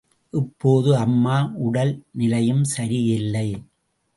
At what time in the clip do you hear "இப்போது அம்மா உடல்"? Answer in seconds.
0.33-1.93